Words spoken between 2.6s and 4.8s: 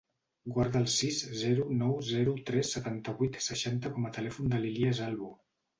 setanta-vuit, seixanta com a telèfon de